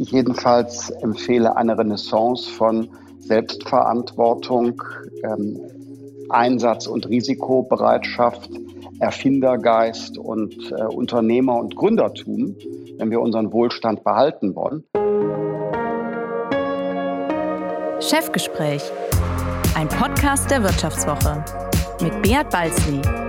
[0.00, 4.80] Ich jedenfalls empfehle eine Renaissance von Selbstverantwortung,
[5.24, 5.58] ähm,
[6.28, 8.48] Einsatz- und Risikobereitschaft,
[9.00, 12.54] Erfindergeist und äh, Unternehmer- und Gründertum,
[12.96, 14.84] wenn wir unseren Wohlstand behalten wollen.
[18.00, 18.82] Chefgespräch,
[19.74, 21.44] ein Podcast der Wirtschaftswoche
[22.00, 23.27] mit Beat Balzli.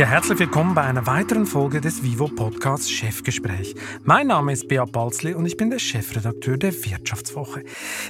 [0.00, 3.74] Ja, herzlich willkommen bei einer weiteren Folge des Vivo Podcasts Chefgespräch.
[4.02, 7.64] Mein Name ist Beat Balzli und ich bin der Chefredakteur der Wirtschaftswoche.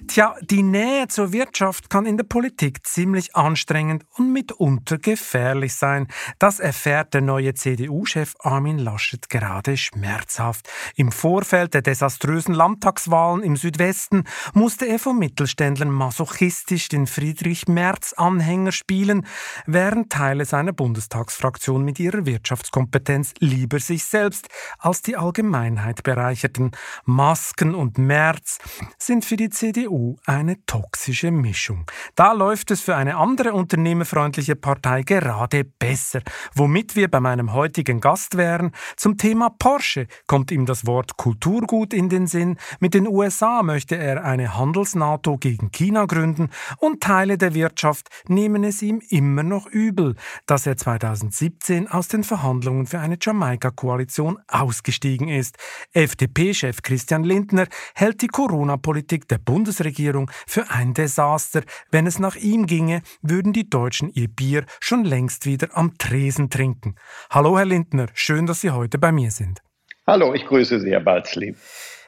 [0.06, 6.06] Tja, die Nähe zur Wirtschaft kann in der Politik ziemlich anstrengend und mitunter gefährlich sein.
[6.38, 10.68] Das erfährt der neue CDU-Chef Armin Laschet gerade schmerzhaft.
[10.94, 14.22] Im Vorfeld der desaströsen Landtagswahlen im Südwesten
[14.54, 19.26] musste er vom Mittelständlern masochistisch den Friedrich Merz-Anhänger spielen,
[19.66, 24.48] während Teile seiner Bundestagsfraktion Person mit ihrer Wirtschaftskompetenz lieber sich selbst
[24.78, 26.72] als die Allgemeinheit bereicherten.
[27.04, 28.58] Masken und März
[28.98, 31.86] sind für die CDU eine toxische Mischung.
[32.14, 36.20] Da läuft es für eine andere unternehmerfreundliche Partei gerade besser.
[36.54, 41.94] Womit wir bei meinem heutigen Gast wären, zum Thema Porsche kommt ihm das Wort Kulturgut
[41.94, 42.56] in den Sinn.
[42.80, 48.64] Mit den USA möchte er eine Handels-NATO gegen China gründen und Teile der Wirtschaft nehmen
[48.64, 54.38] es ihm immer noch übel, dass er 2017 2017 aus den Verhandlungen für eine Jamaika-Koalition
[54.48, 55.56] ausgestiegen ist.
[55.92, 61.62] FDP-Chef Christian Lindner hält die Corona-Politik der Bundesregierung für ein Desaster.
[61.92, 66.50] Wenn es nach ihm ginge, würden die Deutschen ihr Bier schon längst wieder am Tresen
[66.50, 66.96] trinken.
[67.30, 69.60] Hallo, Herr Lindner, schön, dass Sie heute bei mir sind.
[70.06, 71.54] Hallo, ich grüße Sie, Herr Balzli.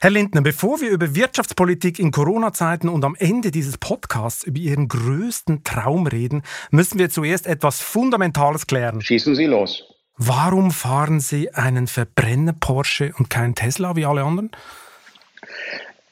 [0.02, 4.88] Herr Lindner, bevor wir über Wirtschaftspolitik in Corona-Zeiten und am Ende dieses Podcasts über Ihren
[4.88, 9.00] größten Traum reden, müssen wir zuerst etwas Fundamentales klären.
[9.00, 9.84] Schießen Sie los.
[10.16, 14.50] Warum fahren Sie einen Verbrenner Porsche und keinen Tesla wie alle anderen?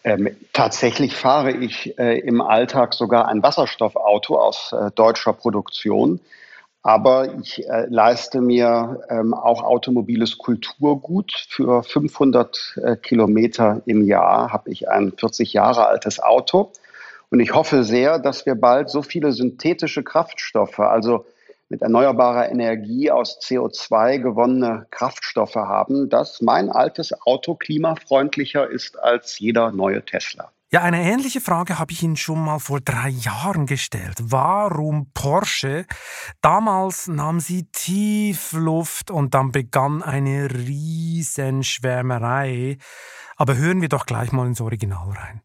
[0.05, 6.20] Ähm, tatsächlich fahre ich äh, im Alltag sogar ein Wasserstoffauto aus äh, deutscher Produktion.
[6.83, 11.33] Aber ich äh, leiste mir ähm, auch automobiles Kulturgut.
[11.48, 16.73] Für 500 äh, Kilometer im Jahr habe ich ein 40 Jahre altes Auto.
[17.30, 21.27] Und ich hoffe sehr, dass wir bald so viele synthetische Kraftstoffe, also
[21.69, 29.39] mit erneuerbarer Energie aus CO2 gewonnene Kraftstoffe haben, dass mein altes Auto klimafreundlicher ist als
[29.39, 30.51] jeder neue Tesla.
[30.73, 34.14] Ja, eine ähnliche Frage habe ich Ihnen schon mal vor drei Jahren gestellt.
[34.20, 35.85] Warum Porsche?
[36.42, 42.79] Damals nahm sie tief Luft und dann begann eine Riesenschwärmerei.
[43.35, 45.42] Aber hören wir doch gleich mal ins Original rein.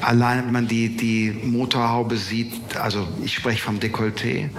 [0.00, 4.50] Allein wenn man die, die Motorhaube sieht, also ich spreche vom Dekolleté,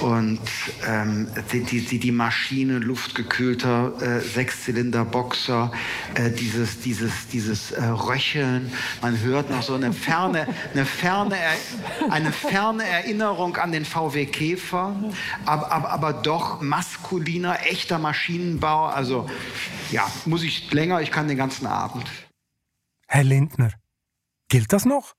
[0.00, 0.40] und
[0.86, 5.72] ähm, die, die, die Maschine, luftgekühlter äh, Sechszylinder-Boxer,
[6.14, 8.72] äh, dieses, dieses, dieses äh, Röcheln,
[9.02, 11.36] man hört noch so eine ferne, eine ferne,
[12.10, 14.96] eine ferne Erinnerung an den VW Käfer,
[15.44, 18.86] aber, aber, aber doch maskuliner, echter Maschinenbau.
[18.86, 19.28] Also
[19.90, 22.06] ja, muss ich länger, ich kann den ganzen Abend.
[23.06, 23.72] Herr Lindner,
[24.50, 25.14] gilt das noch?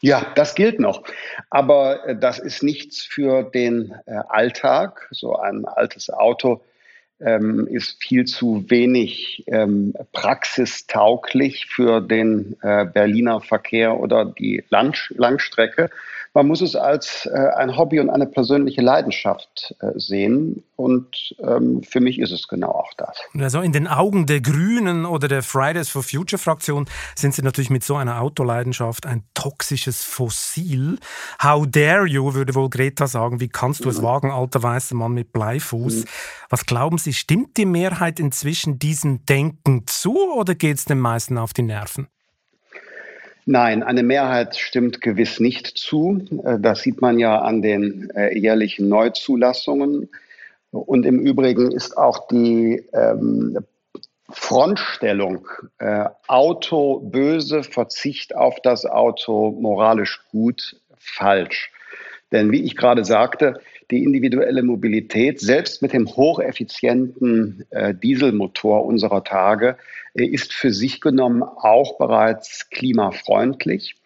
[0.00, 1.02] Ja, das gilt noch.
[1.50, 5.08] Aber äh, das ist nichts für den äh, Alltag.
[5.10, 6.62] So ein altes Auto
[7.20, 14.96] ähm, ist viel zu wenig ähm, praxistauglich für den äh, Berliner Verkehr oder die Lang
[15.10, 15.90] Langstrecke.
[16.34, 20.62] Man muss es als äh, ein Hobby und eine persönliche Leidenschaft äh, sehen.
[20.76, 23.18] Und ähm, für mich ist es genau auch das.
[23.36, 27.70] Also in den Augen der Grünen oder der Fridays for Future Fraktion sind Sie natürlich
[27.70, 30.98] mit so einer Autoleidenschaft ein toxisches Fossil.
[31.42, 33.40] How dare you, würde wohl Greta sagen.
[33.40, 34.04] Wie kannst du es mhm.
[34.04, 35.96] wagen, alter weißer Mann mit Bleifuß?
[35.96, 36.04] Mhm.
[36.48, 41.38] Was glauben Sie, stimmt die Mehrheit inzwischen diesem Denken zu oder geht es den meisten
[41.38, 42.08] auf die Nerven?
[43.50, 46.20] Nein, eine Mehrheit stimmt gewiss nicht zu.
[46.44, 50.10] Äh, das sieht man ja an den äh, jährlichen Neuzulassungen.
[50.70, 53.56] Und im Übrigen ist auch die ähm,
[54.28, 55.48] Frontstellung
[55.78, 61.72] äh, Auto böse, Verzicht auf das Auto moralisch gut falsch.
[62.32, 69.24] Denn wie ich gerade sagte, die individuelle Mobilität, selbst mit dem hocheffizienten äh, Dieselmotor unserer
[69.24, 69.78] Tage,
[70.14, 73.96] äh, ist für sich genommen auch bereits klimafreundlich.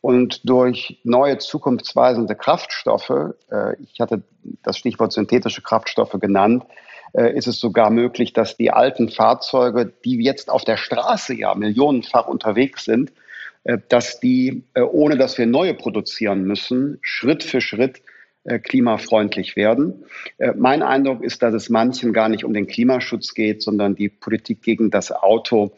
[0.00, 4.22] Und durch neue zukunftsweisende Kraftstoffe, äh, ich hatte
[4.62, 6.64] das Stichwort synthetische Kraftstoffe genannt,
[7.14, 12.26] ist es sogar möglich, dass die alten Fahrzeuge, die jetzt auf der Straße ja millionenfach
[12.26, 13.12] unterwegs sind,
[13.90, 18.00] dass die, ohne dass wir neue produzieren müssen, Schritt für Schritt
[18.58, 20.04] klimafreundlich werden.
[20.38, 24.08] Äh, mein Eindruck ist, dass es manchen gar nicht um den Klimaschutz geht, sondern die
[24.08, 25.72] Politik gegen das Auto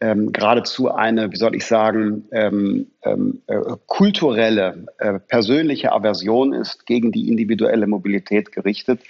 [0.00, 3.56] ähm, geradezu eine, wie soll ich sagen, ähm, ähm, äh,
[3.86, 9.00] kulturelle, äh, persönliche Aversion ist gegen die individuelle Mobilität gerichtet.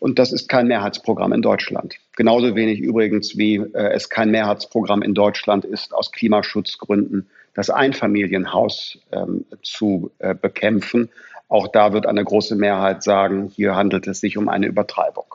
[0.00, 1.96] Und das ist kein Mehrheitsprogramm in Deutschland.
[2.16, 8.98] Genauso wenig übrigens, wie äh, es kein Mehrheitsprogramm in Deutschland ist, aus Klimaschutzgründen das Einfamilienhaus
[9.12, 11.10] ähm, zu äh, bekämpfen.
[11.48, 15.34] Auch da wird eine große Mehrheit sagen, hier handelt es sich um eine Übertreibung.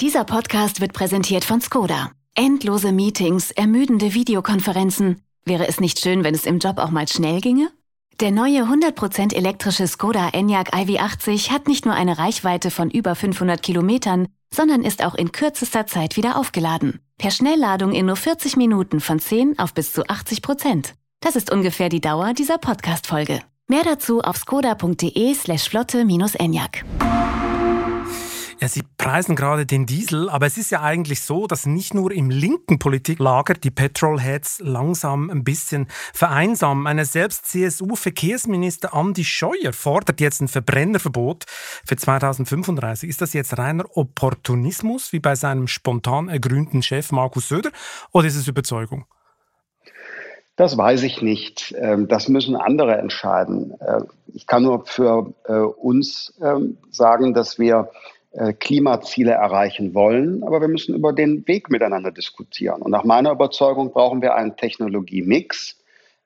[0.00, 2.10] Dieser Podcast wird präsentiert von Skoda.
[2.34, 5.22] Endlose Meetings, ermüdende Videokonferenzen.
[5.44, 7.70] Wäre es nicht schön, wenn es im Job auch mal schnell ginge?
[8.20, 13.62] Der neue 100% elektrische Skoda Enyaq iV80 hat nicht nur eine Reichweite von über 500
[13.62, 17.00] Kilometern, sondern ist auch in kürzester Zeit wieder aufgeladen.
[17.16, 20.94] Per Schnellladung in nur 40 Minuten von 10 auf bis zu 80 Prozent.
[21.20, 23.40] Das ist ungefähr die Dauer dieser Podcast-Folge.
[23.70, 26.84] Mehr dazu auf skoda.de slash flotte-enyaq.
[28.60, 32.10] Ja, Sie preisen gerade den Diesel, aber es ist ja eigentlich so, dass nicht nur
[32.10, 36.86] im linken Politiklager die Petrolheads langsam ein bisschen vereinsamen.
[36.86, 41.44] Eine selbst CSU-Verkehrsminister Andi Scheuer fordert jetzt ein Verbrennerverbot
[41.84, 43.10] für 2035.
[43.10, 47.70] Ist das jetzt reiner Opportunismus, wie bei seinem spontan ergrünten Chef Markus Söder,
[48.12, 49.04] oder ist es Überzeugung?
[50.58, 51.72] Das weiß ich nicht.
[51.78, 53.80] Ähm, das müssen andere entscheiden.
[53.80, 54.00] Äh,
[54.34, 57.92] ich kann nur für äh, uns ähm, sagen, dass wir
[58.32, 62.82] äh, Klimaziele erreichen wollen, aber wir müssen über den Weg miteinander diskutieren.
[62.82, 65.76] Und nach meiner Überzeugung brauchen wir einen Technologiemix.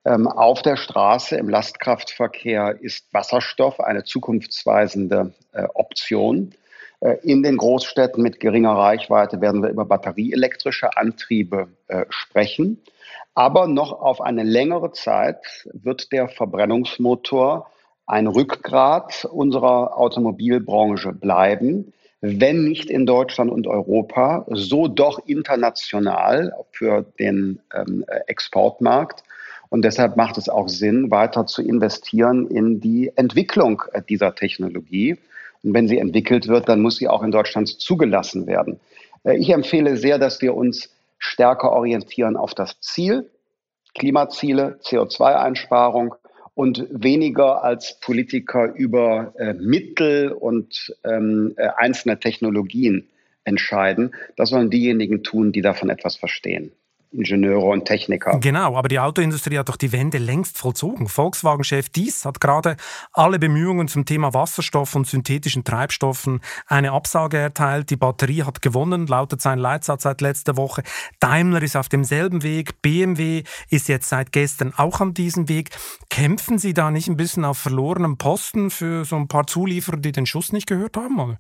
[0.06, 5.34] Ähm, auf der Straße im Lastkraftverkehr ist Wasserstoff eine zukunftsweisende
[5.75, 6.55] Option.
[7.23, 11.69] In den Großstädten mit geringer Reichweite werden wir über batterieelektrische Antriebe
[12.08, 12.79] sprechen.
[13.34, 17.70] Aber noch auf eine längere Zeit wird der Verbrennungsmotor
[18.06, 21.93] ein Rückgrat unserer Automobilbranche bleiben
[22.23, 29.25] wenn nicht in Deutschland und Europa, so doch international für den ähm, Exportmarkt.
[29.70, 35.19] Und deshalb macht es auch Sinn, weiter zu investieren in die Entwicklung dieser Technologie.
[35.64, 38.79] Und wenn sie entwickelt wird, dann muss sie auch in Deutschland zugelassen werden.
[39.25, 40.90] Äh, ich empfehle sehr, dass wir uns
[41.23, 43.31] stärker orientieren auf das Ziel,
[43.95, 46.17] Klimaziele, CO2-Einsparung
[46.55, 53.09] und weniger als Politiker über äh, Mittel und ähm, äh, einzelne Technologien
[53.45, 54.15] entscheiden.
[54.37, 56.73] Das sollen diejenigen tun, die davon etwas verstehen.
[57.12, 58.38] Ingenieure und Techniker.
[58.41, 61.09] Genau, aber die Autoindustrie hat doch die Wende längst vollzogen.
[61.09, 62.76] Volkswagen-Chef Dies hat gerade
[63.12, 67.91] alle Bemühungen zum Thema Wasserstoff und synthetischen Treibstoffen eine Absage erteilt.
[67.91, 70.82] Die Batterie hat gewonnen, lautet sein Leitsatz seit letzter Woche.
[71.20, 72.81] Daimler ist auf demselben Weg.
[72.81, 75.70] BMW ist jetzt seit gestern auch an diesem Weg.
[76.08, 80.12] Kämpfen Sie da nicht ein bisschen auf verlorenem Posten für so ein paar Zulieferer, die
[80.12, 81.20] den Schuss nicht gehört haben?
[81.20, 81.38] Oder?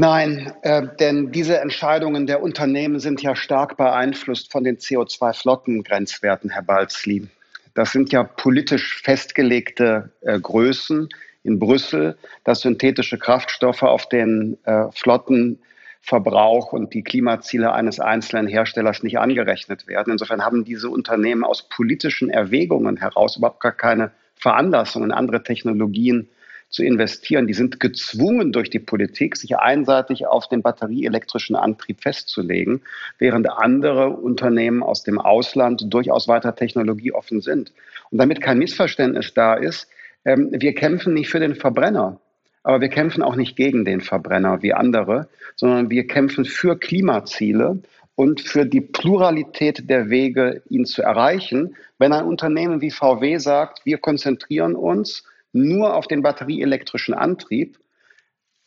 [0.00, 6.62] Nein, äh, denn diese Entscheidungen der Unternehmen sind ja stark beeinflusst von den CO2-Flottengrenzwerten, Herr
[6.62, 7.26] Balzli.
[7.74, 11.08] Das sind ja politisch festgelegte äh, Größen
[11.42, 19.02] in Brüssel, dass synthetische Kraftstoffe auf den äh, Flottenverbrauch und die Klimaziele eines einzelnen Herstellers
[19.02, 20.12] nicht angerechnet werden.
[20.12, 26.28] Insofern haben diese Unternehmen aus politischen Erwägungen heraus überhaupt gar keine Veranlassung, in andere Technologien
[26.68, 27.46] zu investieren.
[27.46, 32.82] Die sind gezwungen durch die Politik, sich einseitig auf den batterieelektrischen Antrieb festzulegen,
[33.18, 37.72] während andere Unternehmen aus dem Ausland durchaus weiter technologieoffen sind.
[38.10, 39.88] Und damit kein Missverständnis da ist,
[40.24, 42.20] ähm, wir kämpfen nicht für den Verbrenner.
[42.62, 47.80] Aber wir kämpfen auch nicht gegen den Verbrenner wie andere, sondern wir kämpfen für Klimaziele
[48.14, 51.76] und für die Pluralität der Wege, ihn zu erreichen.
[51.98, 55.24] Wenn ein Unternehmen wie VW sagt, wir konzentrieren uns
[55.58, 57.78] nur auf den batterieelektrischen Antrieb.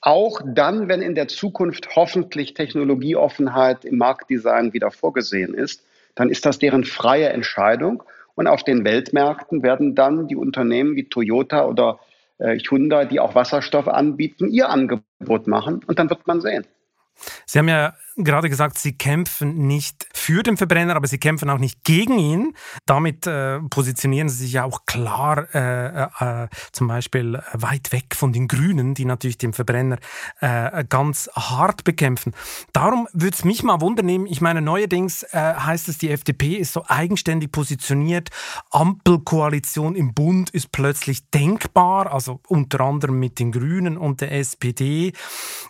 [0.01, 5.83] Auch dann, wenn in der Zukunft hoffentlich Technologieoffenheit im Marktdesign wieder vorgesehen ist,
[6.15, 8.03] dann ist das deren freie Entscheidung.
[8.33, 11.99] Und auf den Weltmärkten werden dann die Unternehmen wie Toyota oder
[12.39, 15.81] äh, Hyundai, die auch Wasserstoff anbieten, ihr Angebot machen.
[15.85, 16.65] Und dann wird man sehen.
[17.45, 21.57] Sie haben ja gerade gesagt, Sie kämpfen nicht für den Verbrenner, aber Sie kämpfen auch
[21.57, 22.53] nicht gegen ihn.
[22.85, 28.33] Damit äh, positionieren Sie sich ja auch klar äh, äh, zum Beispiel weit weg von
[28.33, 29.97] den Grünen, die natürlich den Verbrenner
[30.39, 32.33] äh, ganz hart bekämpfen.
[32.73, 36.73] Darum würde es mich mal wundern, ich meine, neuerdings äh, heißt es, die FDP ist
[36.73, 38.29] so eigenständig positioniert.
[38.71, 45.13] Ampelkoalition im Bund ist plötzlich denkbar, also unter anderem mit den Grünen und der SPD.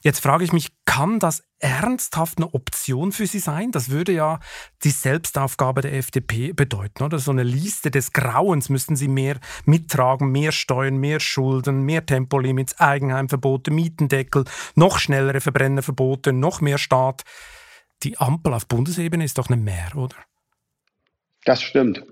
[0.01, 3.72] Jetzt frage ich mich, Kann das ernsthaft eine Option für Sie sein?
[3.72, 4.39] Das würde ja
[4.84, 7.20] die Selbstaufgabe der FDP bedeuten, oder?
[7.20, 12.80] So eine Liste des Grauens müssten Sie mehr mittragen, mehr Steuern, mehr Schulden, mehr Tempolimits,
[12.80, 17.24] Eigenheimverbote, Mietendeckel, noch schnellere Verbrennerverbote, noch mehr Staat.
[18.03, 20.15] Die Ampel auf Bundesebene ist doch eine Mehr, oder?
[21.46, 22.03] Das stimmt.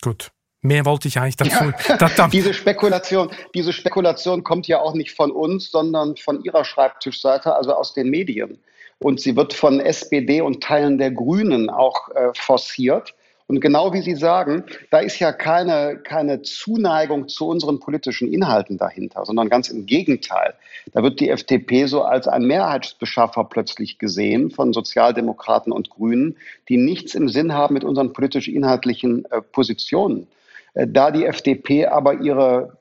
[0.00, 0.32] Gut.
[0.64, 1.72] Mehr wollte ich eigentlich dazu.
[1.88, 7.54] Ja, diese Spekulation, diese Spekulation kommt ja auch nicht von uns, sondern von Ihrer Schreibtischseite,
[7.54, 8.60] also aus den Medien.
[9.00, 13.12] Und sie wird von SPD und Teilen der Grünen auch äh, forciert.
[13.48, 18.78] Und genau wie Sie sagen, da ist ja keine, keine Zuneigung zu unseren politischen Inhalten
[18.78, 20.54] dahinter, sondern ganz im Gegenteil.
[20.92, 26.36] Da wird die FDP so als ein Mehrheitsbeschaffer plötzlich gesehen von Sozialdemokraten und Grünen,
[26.68, 30.28] die nichts im Sinn haben mit unseren politisch-inhaltlichen äh, Positionen.
[30.74, 32.78] Äh, da die FDP aber ihre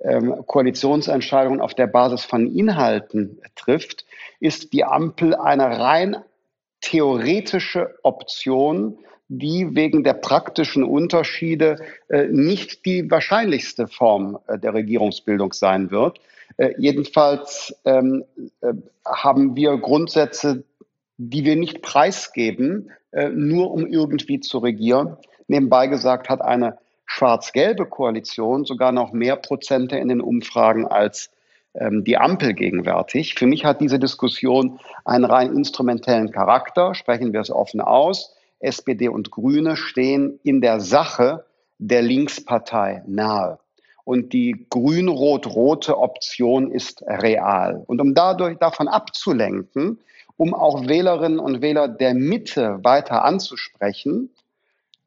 [0.00, 4.04] ähm, Koalitionsentscheidungen auf der Basis von Inhalten trifft,
[4.40, 6.16] ist die Ampel eine rein
[6.80, 8.98] theoretische Option,
[9.28, 11.76] die wegen der praktischen Unterschiede
[12.08, 16.20] äh, nicht die wahrscheinlichste Form äh, der Regierungsbildung sein wird.
[16.78, 18.24] jedenfalls ähm,
[19.04, 20.62] haben wir Grundsätze,
[21.16, 22.90] die wir nicht preisgeben,
[23.32, 25.16] nur um irgendwie zu regieren.
[25.48, 31.30] Nebenbei gesagt hat eine schwarz-gelbe Koalition sogar noch mehr Prozente in den Umfragen als
[31.74, 33.34] ähm, die Ampel gegenwärtig.
[33.34, 36.94] Für mich hat diese Diskussion einen rein instrumentellen Charakter.
[36.94, 38.34] Sprechen wir es offen aus.
[38.60, 41.44] SPD und Grüne stehen in der Sache
[41.78, 43.58] der Linkspartei nahe.
[44.04, 47.82] Und die grün-rot-rote Option ist real.
[47.86, 49.98] Und um dadurch davon abzulenken,
[50.36, 54.30] um auch Wählerinnen und Wähler der Mitte weiter anzusprechen,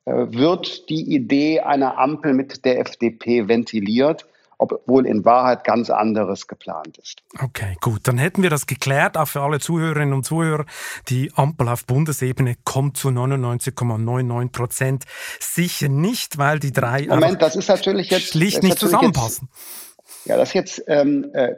[0.08, 4.26] wird die Idee einer Ampel mit der FDP ventiliert
[4.60, 7.22] obwohl in Wahrheit ganz anderes geplant ist.
[7.40, 8.02] Okay, gut.
[8.08, 10.66] Dann hätten wir das geklärt, auch für alle Zuhörerinnen und Zuhörer.
[11.10, 15.04] Die Ampel auf Bundesebene kommt zu 99,99 Prozent
[15.40, 19.50] sicher nicht, weil die drei Moment, das ist natürlich jetzt schlicht nicht zusammenpassen.
[19.52, 21.54] Jetzt, ja, das ist jetzt ähm, äh,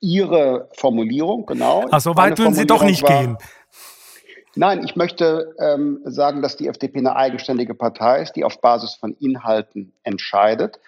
[0.00, 1.86] Ihre Formulierung, genau.
[1.90, 3.38] Also weit würden Sie doch nicht war, gehen.
[4.56, 8.94] Nein, ich möchte ähm, sagen, dass die FDP eine eigenständige Partei ist, die auf Basis
[8.94, 10.80] von Inhalten entscheidet.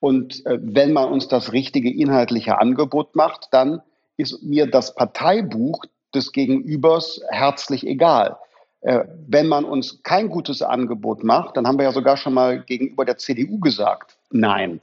[0.00, 3.82] Und äh, wenn man uns das richtige inhaltliche Angebot macht, dann
[4.16, 5.84] ist mir das Parteibuch
[6.14, 8.36] des Gegenübers herzlich egal.
[8.82, 12.60] Äh, wenn man uns kein gutes Angebot macht, dann haben wir ja sogar schon mal
[12.60, 14.80] gegenüber der CDU gesagt, nein.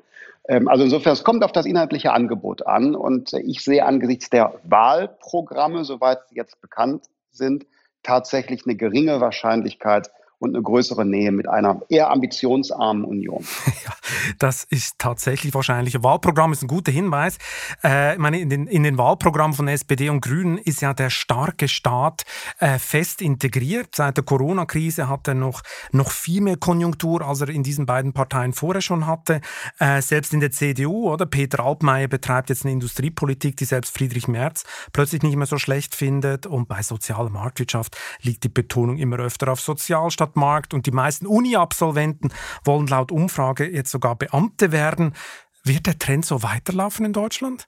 [0.50, 2.96] Ähm, also insofern, es kommt auf das inhaltliche Angebot an.
[2.96, 7.66] Und ich sehe angesichts der Wahlprogramme, soweit sie jetzt bekannt sind,
[8.06, 13.46] tatsächlich eine geringe Wahrscheinlichkeit, und eine größere Nähe mit einer eher ambitionsarmen Union.
[13.86, 13.94] Ja,
[14.40, 16.02] das ist tatsächlich wahrscheinlich.
[16.02, 17.38] Wahlprogramm ist ein guter Hinweis.
[17.84, 21.68] Äh, meine, in den, in den Wahlprogrammen von SPD und Grünen ist ja der starke
[21.68, 22.24] Staat
[22.60, 23.90] äh, fest integriert.
[23.96, 25.62] Seit der Corona-Krise hat er noch,
[25.92, 29.42] noch viel mehr Konjunktur, als er in diesen beiden Parteien vorher schon hatte.
[29.78, 31.28] Äh, selbst in der CDU, oder?
[31.28, 34.64] Peter Altmaier betreibt jetzt eine Industriepolitik, die selbst Friedrich Merz
[34.94, 36.48] plötzlich nicht mehr so schlecht findet.
[36.48, 40.92] Und bei sozialer Marktwirtschaft liegt die Betonung immer öfter auf Sozial statt Markt und die
[40.92, 42.32] meisten Uni-Absolventen
[42.64, 45.14] wollen laut Umfrage jetzt sogar Beamte werden.
[45.64, 47.68] Wird der Trend so weiterlaufen in Deutschland?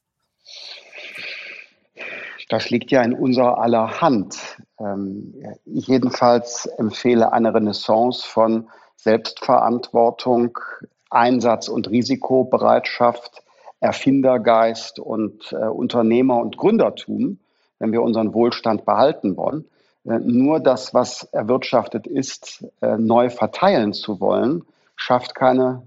[2.50, 4.58] Das liegt ja in unserer aller Hand.
[4.80, 5.34] Ähm,
[5.66, 10.58] ich jedenfalls empfehle eine Renaissance von Selbstverantwortung,
[11.10, 13.44] Einsatz- und Risikobereitschaft,
[13.80, 17.40] Erfindergeist und äh, Unternehmer- und Gründertum,
[17.80, 19.66] wenn wir unseren Wohlstand behalten wollen.
[20.08, 24.64] Äh, nur das, was erwirtschaftet ist, äh, neu verteilen zu wollen,
[24.96, 25.84] schafft keine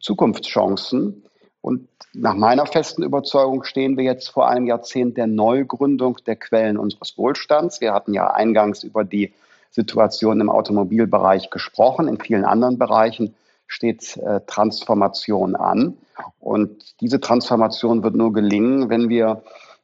[0.00, 1.24] Zukunftschancen.
[1.60, 6.76] Und nach meiner festen Überzeugung stehen wir jetzt vor einem Jahrzehnt der Neugründung der Quellen
[6.76, 7.80] unseres Wohlstands.
[7.80, 9.32] Wir hatten ja eingangs über die
[9.70, 12.08] Situation im Automobilbereich gesprochen.
[12.08, 13.34] In vielen anderen Bereichen
[13.66, 15.96] steht äh, Transformation an.
[16.40, 19.42] Und diese Transformation wird nur gelingen, wenn wir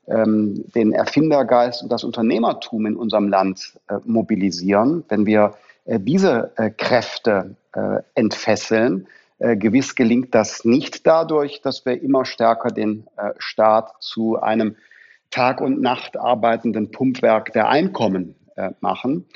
[0.08, 6.52] ähm, den Erfindergeist und das Unternehmertum in unserem Land äh, mobilisieren, wenn wir äh, diese
[6.56, 9.06] äh, Kräfte äh, entfesseln,
[9.38, 14.76] äh, gewiss gelingt das nicht dadurch, dass wir immer stärker den äh, Staat zu einem
[15.30, 18.34] Tag und Nacht arbeitenden Pumpwerk der Einkommen
[18.80, 19.26] machen.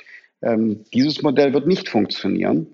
[0.41, 2.67] Ähm, dieses Modell wird nicht funktionieren.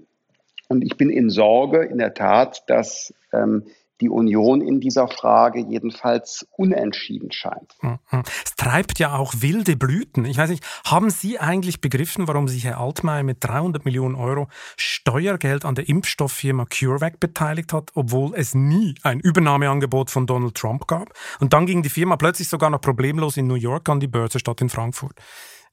[0.68, 3.64] Und ich bin in Sorge, in der Tat, dass ähm,
[4.00, 7.74] die Union in dieser Frage jedenfalls unentschieden scheint.
[7.82, 7.98] Mhm.
[8.44, 10.24] Es treibt ja auch wilde Blüten.
[10.24, 14.48] Ich weiß nicht, haben Sie eigentlich begriffen, warum sich Herr Altmaier mit 300 Millionen Euro
[14.76, 20.86] Steuergeld an der Impfstofffirma CureVac beteiligt hat, obwohl es nie ein Übernahmeangebot von Donald Trump
[20.86, 21.12] gab?
[21.40, 24.38] Und dann ging die Firma plötzlich sogar noch problemlos in New York an die Börse
[24.38, 25.12] statt in Frankfurt.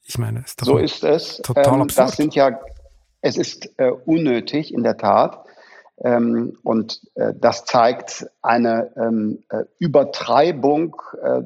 [0.04, 1.38] Ich meine, ist so ist es.
[1.38, 2.10] Total ähm, absurd.
[2.10, 2.60] Das sind ja,
[3.22, 5.46] es ist äh, unnötig in der Tat.
[6.04, 11.44] Ähm, und äh, das zeigt eine ähm, äh, Übertreibung, äh,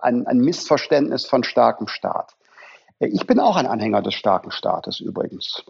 [0.00, 2.36] ein, ein, Missverständnis von starkem Staat.
[3.00, 5.64] Äh, ich bin auch ein Anhänger des starken Staates übrigens.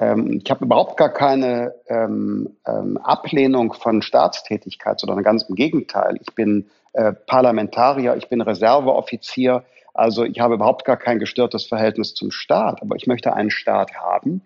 [0.00, 6.18] Ähm, ich habe überhaupt gar keine ähm, ähm, Ablehnung von Staatstätigkeit, sondern ganz im Gegenteil.
[6.20, 9.64] Ich bin äh, Parlamentarier, ich bin Reserveoffizier.
[9.94, 12.82] Also ich habe überhaupt gar kein gestörtes Verhältnis zum Staat.
[12.82, 14.42] Aber ich möchte einen Staat haben,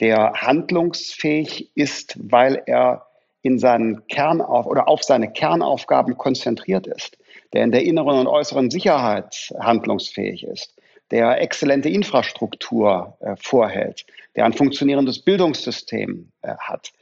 [0.00, 3.06] der handlungsfähig ist, weil er
[3.42, 7.18] in seinen Kernauf oder auf seine Kernaufgaben konzentriert ist,
[7.52, 10.74] der in der inneren und äußeren Sicherheit handlungsfähig ist,
[11.10, 16.92] der exzellente Infrastruktur äh, vorhält, der ein funktionierendes Bildungssystem äh, hat.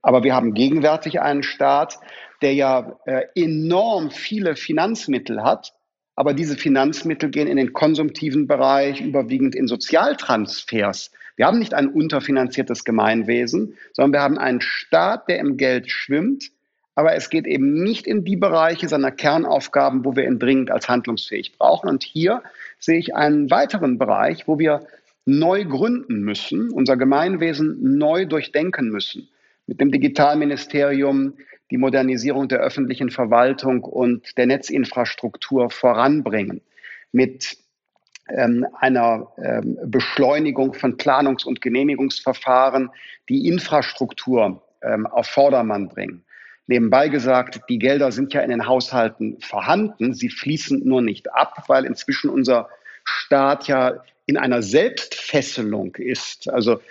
[0.00, 1.98] Aber wir haben gegenwärtig einen Staat,
[2.40, 5.74] der ja äh, enorm viele Finanzmittel hat,
[6.14, 11.86] aber diese Finanzmittel gehen in den konsumtiven Bereich, überwiegend in Sozialtransfers wir haben nicht ein
[11.86, 16.50] unterfinanziertes Gemeinwesen, sondern wir haben einen Staat, der im Geld schwimmt,
[16.96, 20.88] aber es geht eben nicht in die Bereiche seiner Kernaufgaben, wo wir ihn dringend als
[20.88, 21.88] handlungsfähig brauchen.
[21.88, 22.42] Und hier
[22.80, 24.84] sehe ich einen weiteren Bereich, wo wir
[25.24, 29.28] neu gründen müssen, unser Gemeinwesen neu durchdenken müssen.
[29.68, 31.34] Mit dem Digitalministerium
[31.70, 36.62] die Modernisierung der öffentlichen Verwaltung und der Netzinfrastruktur voranbringen.
[37.12, 37.58] Mit
[38.28, 42.90] einer ähm, Beschleunigung von Planungs- und Genehmigungsverfahren
[43.28, 46.24] die Infrastruktur ähm, auf Vordermann bringen.
[46.66, 51.64] Nebenbei gesagt, die Gelder sind ja in den Haushalten vorhanden, sie fließen nur nicht ab,
[51.66, 52.68] weil inzwischen unser
[53.04, 56.50] Staat ja in einer Selbstfesselung ist.
[56.50, 56.82] Also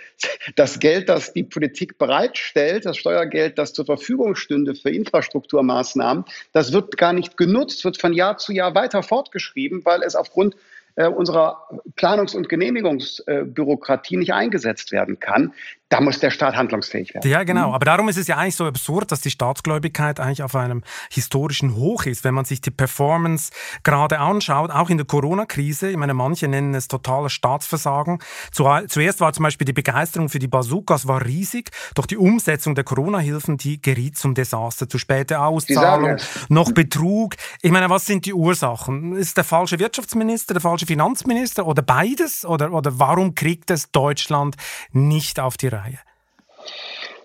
[0.56, 6.72] das Geld, das die Politik bereitstellt, das Steuergeld, das zur Verfügung stünde für Infrastrukturmaßnahmen, das
[6.72, 10.56] wird gar nicht genutzt, wird von Jahr zu Jahr weiter fortgeschrieben, weil es aufgrund
[10.98, 15.54] äh, unserer Planungs- und Genehmigungsbürokratie nicht eingesetzt werden kann
[15.88, 17.30] da muss der Staat handlungsfähig werden.
[17.30, 17.72] Ja, genau.
[17.72, 21.76] Aber darum ist es ja eigentlich so absurd, dass die Staatsgläubigkeit eigentlich auf einem historischen
[21.76, 22.24] Hoch ist.
[22.24, 23.52] Wenn man sich die Performance
[23.84, 28.18] gerade anschaut, auch in der Corona-Krise, ich meine, manche nennen es totales Staatsversagen.
[28.52, 32.84] Zuerst war zum Beispiel die Begeisterung für die Bazookas war riesig, doch die Umsetzung der
[32.84, 34.88] Corona-Hilfen, die geriet zum Desaster.
[34.88, 36.18] Zu späte Auszahlung,
[36.50, 37.34] noch Betrug.
[37.62, 39.16] Ich meine, was sind die Ursachen?
[39.16, 42.44] Ist der falsche Wirtschaftsminister, der falsche Finanzminister oder beides?
[42.44, 44.56] Oder, oder warum kriegt es Deutschland
[44.92, 45.77] nicht auf die Reihe?
[45.78, 45.98] Reihe?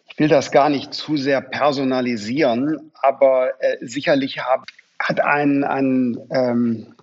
[0.08, 4.66] Ich will das gar nicht zu sehr personalisieren, aber äh, sicherlich hab,
[5.00, 6.96] hat ein, ein, ähm,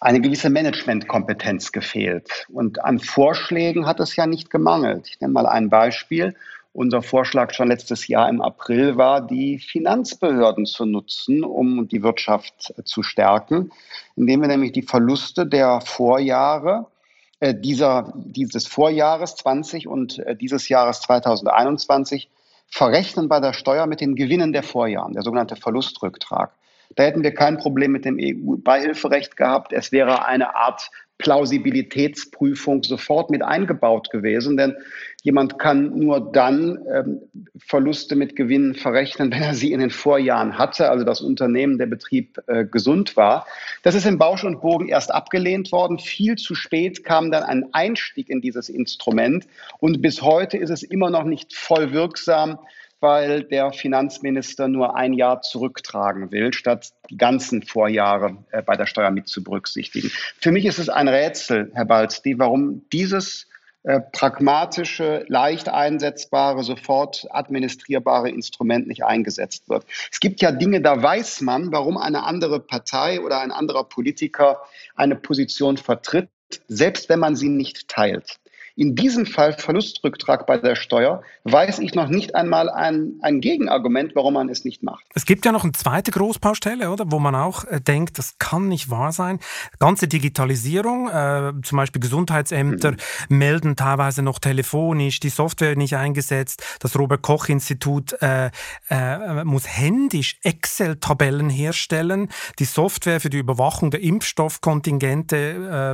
[0.00, 2.46] eine gewisse Managementkompetenz gefehlt.
[2.52, 5.08] Und an Vorschlägen hat es ja nicht gemangelt.
[5.08, 6.34] Ich nenne mal ein Beispiel.
[6.72, 12.74] Unser Vorschlag schon letztes Jahr im April war, die Finanzbehörden zu nutzen, um die Wirtschaft
[12.84, 13.70] zu stärken,
[14.16, 16.95] indem wir nämlich die Verluste der Vorjahre äh,
[17.42, 22.30] dieser, dieses Vorjahres 20 und äh, dieses Jahres 2021
[22.68, 26.52] verrechnen bei der Steuer mit den Gewinnen der Vorjahren, der sogenannte Verlustrücktrag.
[26.96, 29.72] Da hätten wir kein Problem mit dem EU-Beihilferecht gehabt.
[29.72, 34.76] Es wäre eine Art Plausibilitätsprüfung sofort mit eingebaut gewesen, denn
[35.22, 37.20] jemand kann nur dann ähm,
[37.58, 41.86] Verluste mit Gewinnen verrechnen, wenn er sie in den Vorjahren hatte, also das Unternehmen, der
[41.86, 43.46] Betrieb äh, gesund war.
[43.82, 45.98] Das ist im Bausch und Bogen erst abgelehnt worden.
[45.98, 49.46] Viel zu spät kam dann ein Einstieg in dieses Instrument
[49.78, 52.58] und bis heute ist es immer noch nicht voll wirksam
[53.00, 58.86] weil der Finanzminister nur ein Jahr zurücktragen will, statt die ganzen Vorjahre äh, bei der
[58.86, 60.10] Steuer mit zu berücksichtigen.
[60.40, 63.46] Für mich ist es ein Rätsel, Herr Balzdi, warum dieses
[63.86, 69.84] äh, pragmatische, leicht einsetzbare, sofort administrierbare Instrument nicht eingesetzt wird.
[70.10, 74.60] Es gibt ja Dinge, da weiß man, warum eine andere Partei oder ein anderer Politiker
[74.96, 76.28] eine Position vertritt,
[76.66, 78.40] selbst wenn man sie nicht teilt.
[78.78, 84.14] In diesem Fall Verlustrücktrag bei der Steuer weiß ich noch nicht einmal ein, ein Gegenargument,
[84.14, 85.02] warum man es nicht macht.
[85.14, 88.68] Es gibt ja noch eine zweite Großbaustelle, oder, wo man auch äh, denkt, das kann
[88.68, 89.38] nicht wahr sein.
[89.78, 92.96] Ganze Digitalisierung, äh, zum Beispiel Gesundheitsämter mhm.
[93.30, 96.62] melden teilweise noch telefonisch, die Software nicht eingesetzt.
[96.80, 98.50] Das Robert Koch Institut äh,
[98.90, 102.28] äh, muss händisch Excel-Tabellen herstellen.
[102.58, 105.36] Die Software für die Überwachung der Impfstoffkontingente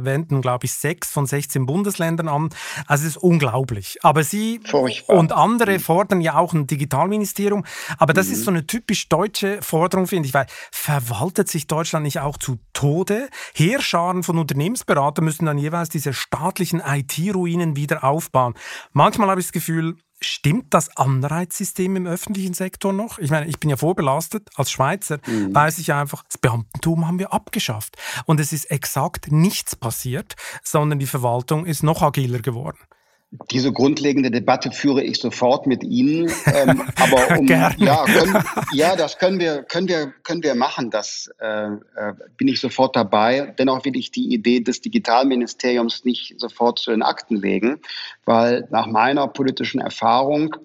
[0.01, 2.51] äh, wenden, glaube ich, sechs von 16 Bundesländern an.
[2.87, 3.99] Also es ist unglaublich.
[4.03, 5.17] Aber Sie Furchtbar.
[5.17, 7.65] und andere fordern ja auch ein Digitalministerium.
[7.99, 8.33] Aber das mhm.
[8.33, 12.59] ist so eine typisch deutsche Forderung, finde ich, weil verwaltet sich Deutschland nicht auch zu
[12.73, 13.29] Tode?
[13.55, 18.55] Heerscharen von Unternehmensberatern müssen dann jeweils diese staatlichen IT-Ruinen wieder aufbauen.
[18.93, 23.19] Manchmal habe ich das Gefühl, Stimmt das Anreizsystem im öffentlichen Sektor noch?
[23.19, 24.49] Ich meine, ich bin ja vorbelastet.
[24.55, 25.55] Als Schweizer mhm.
[25.55, 27.97] weiß ich einfach, das Beamtentum haben wir abgeschafft.
[28.27, 32.79] Und es ist exakt nichts passiert, sondern die Verwaltung ist noch agiler geworden.
[33.51, 36.31] Diese grundlegende Debatte führe ich sofort mit Ihnen.
[36.53, 37.71] Ähm, aber um, ja,
[38.05, 40.91] können, ja, das können wir, können wir, können wir machen.
[40.91, 41.79] Das äh, äh,
[42.37, 43.55] bin ich sofort dabei.
[43.59, 47.81] Dennoch will ich die Idee des Digitalministeriums nicht sofort zu den Akten legen,
[48.25, 50.57] weil nach meiner politischen Erfahrung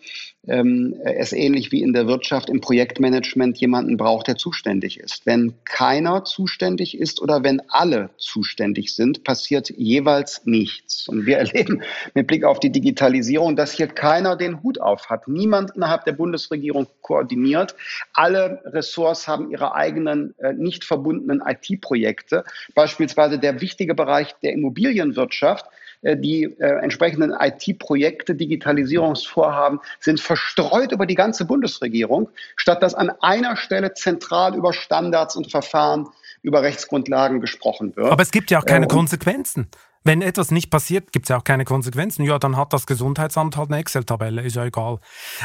[0.47, 5.25] ähm, es ähnlich wie in der Wirtschaft im Projektmanagement jemanden braucht, der zuständig ist.
[5.25, 11.07] Wenn keiner zuständig ist oder wenn alle zuständig sind, passiert jeweils nichts.
[11.07, 11.81] Und wir erleben
[12.13, 15.27] mit Blick auf die Digitalisierung, dass hier keiner den Hut auf hat.
[15.27, 17.75] Niemand innerhalb der Bundesregierung koordiniert.
[18.13, 22.43] Alle Ressorts haben ihre eigenen äh, nicht verbundenen IT-Projekte.
[22.75, 25.65] Beispielsweise der wichtige Bereich der Immobilienwirtschaft
[26.03, 33.57] die äh, entsprechenden IT-Projekte, Digitalisierungsvorhaben sind verstreut über die ganze Bundesregierung, statt dass an einer
[33.57, 36.07] Stelle zentral über Standards und Verfahren,
[36.43, 38.11] über Rechtsgrundlagen gesprochen wird.
[38.11, 39.67] Aber es gibt ja auch keine äh, Konsequenzen.
[40.07, 42.23] Wenn etwas nicht passiert, gibt es ja auch keine Konsequenzen.
[42.23, 44.99] Ja, dann hat das Gesundheitsamt halt eine Excel-Tabelle, ist ja egal.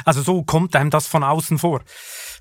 [0.04, 1.80] Also so kommt einem das von außen vor.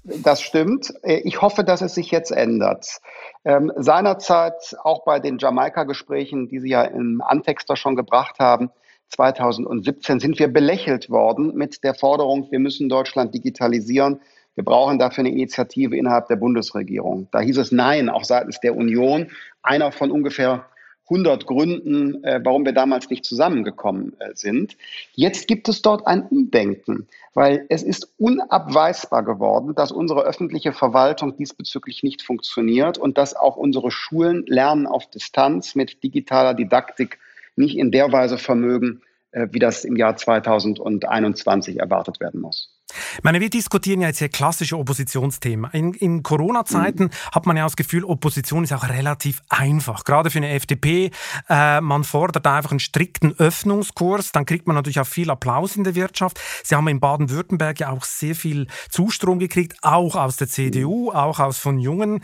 [0.04, 0.94] Das stimmt.
[1.02, 3.00] Äh, ich hoffe, dass es sich jetzt ändert.
[3.44, 4.54] Ähm, seinerzeit
[4.84, 8.70] auch bei den Jamaika-Gesprächen, die Sie ja im Antexter schon gebracht haben,
[9.08, 14.22] 2017 sind wir belächelt worden mit der Forderung, wir müssen Deutschland digitalisieren.
[14.54, 17.30] Wir brauchen dafür eine Initiative innerhalb der Bundesregierung.
[17.32, 19.32] Da hieß es Nein, auch seitens der Union.
[19.64, 20.68] Einer von ungefähr
[21.12, 24.78] 100 Gründen, äh, warum wir damals nicht zusammengekommen äh, sind.
[25.14, 31.36] Jetzt gibt es dort ein Umdenken, weil es ist unabweisbar geworden, dass unsere öffentliche Verwaltung
[31.36, 37.20] diesbezüglich nicht funktioniert und dass auch unsere Schulen Lernen auf Distanz mit digitaler Didaktik
[37.58, 42.81] nicht in der Weise vermögen, äh, wie das im Jahr 2021 erwartet werden muss.
[43.18, 45.72] Ich meine, wir diskutieren ja jetzt hier klassische Oppositionsthemen.
[45.72, 47.32] In, in Corona-Zeiten mhm.
[47.32, 50.04] hat man ja das Gefühl, Opposition ist auch relativ einfach.
[50.04, 51.12] Gerade für eine FDP.
[51.50, 54.32] Äh, man fordert einfach einen strikten Öffnungskurs.
[54.32, 56.40] Dann kriegt man natürlich auch viel Applaus in der Wirtschaft.
[56.64, 61.40] Sie haben in Baden-Württemberg ja auch sehr viel Zustrom gekriegt, auch aus der CDU, auch
[61.40, 62.22] aus von Jungen.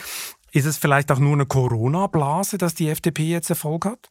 [0.51, 4.09] Ist es vielleicht auch nur eine Corona-Blase, dass die FDP jetzt Erfolg hat?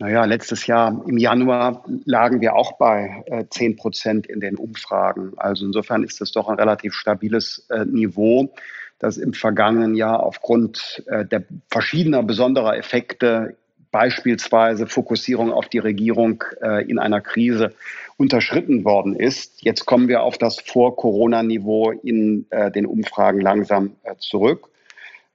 [0.00, 5.34] Naja, letztes Jahr im Januar lagen wir auch bei äh, 10 Prozent in den Umfragen.
[5.36, 8.52] Also insofern ist das doch ein relativ stabiles äh, Niveau,
[8.98, 13.56] das im vergangenen Jahr aufgrund äh, der verschiedener besonderer Effekte,
[13.92, 17.72] beispielsweise Fokussierung auf die Regierung äh, in einer Krise,
[18.16, 19.62] unterschritten worden ist.
[19.62, 24.70] Jetzt kommen wir auf das Vor-Corona-Niveau in äh, den Umfragen langsam äh, zurück.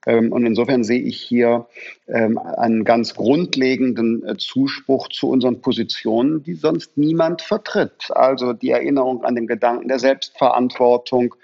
[0.09, 1.67] Ähm, und insofern sehe ich hier
[2.07, 8.09] ähm, einen ganz grundlegenden äh, Zuspruch zu unseren Positionen, die sonst niemand vertritt.
[8.09, 11.35] Also die Erinnerung an den Gedanken der Selbstverantwortung,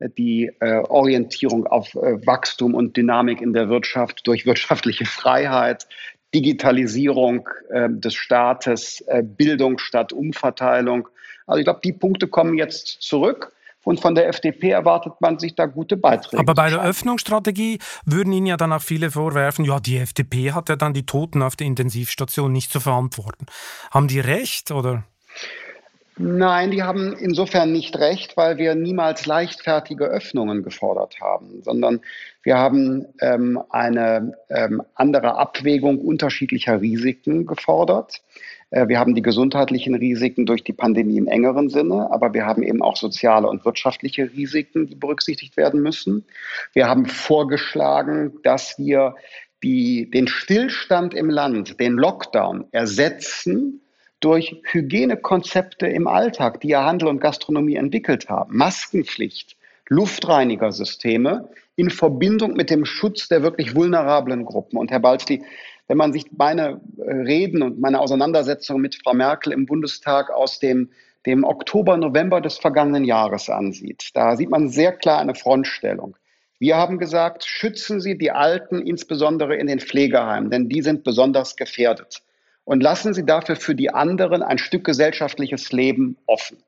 [0.00, 5.86] äh, die äh, Orientierung auf Wachstum und Dynamik in der Wirtschaft durch wirtschaftliche Freiheit,
[6.32, 7.48] Digitalisierung
[7.88, 9.04] des Staates,
[9.36, 11.08] Bildung statt Umverteilung.
[11.48, 13.52] Also ich glaube, die Punkte kommen jetzt zurück.
[13.84, 16.38] Und von der FDP erwartet man sich da gute Beiträge.
[16.38, 20.68] Aber bei der Öffnungsstrategie würden Ihnen ja dann auch viele vorwerfen, ja, die FDP hat
[20.68, 23.46] ja dann die Toten auf der Intensivstation nicht zu verantworten.
[23.90, 25.04] Haben die recht oder?
[26.22, 32.00] Nein, die haben insofern nicht recht, weil wir niemals leichtfertige Öffnungen gefordert haben, sondern
[32.42, 38.20] wir haben ähm, eine ähm, andere Abwägung unterschiedlicher Risiken gefordert.
[38.70, 42.62] Äh, wir haben die gesundheitlichen Risiken durch die Pandemie im engeren Sinne, aber wir haben
[42.62, 46.24] eben auch soziale und wirtschaftliche Risiken, die berücksichtigt werden müssen.
[46.72, 49.14] Wir haben vorgeschlagen, dass wir
[49.62, 53.82] die, den Stillstand im Land, den Lockdown ersetzen
[54.20, 58.56] durch Hygienekonzepte im Alltag, die ja Handel und Gastronomie entwickelt haben.
[58.56, 59.56] Maskenpflicht,
[59.88, 64.78] Luftreinigersysteme in Verbindung mit dem Schutz der wirklich vulnerablen Gruppen.
[64.78, 65.42] Und Herr Balzli,
[65.90, 70.60] wenn man sich meine äh, Reden und meine Auseinandersetzung mit Frau Merkel im Bundestag aus
[70.60, 70.90] dem,
[71.26, 76.16] dem Oktober, November des vergangenen Jahres ansieht, da sieht man sehr klar eine Frontstellung.
[76.60, 81.56] Wir haben gesagt, schützen Sie die Alten, insbesondere in den Pflegeheimen, denn die sind besonders
[81.56, 82.22] gefährdet.
[82.62, 86.58] Und lassen Sie dafür für die anderen ein Stück gesellschaftliches Leben offen.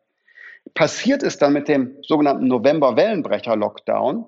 [0.74, 4.24] Passiert ist dann mit dem sogenannten November-Wellenbrecher-Lockdown,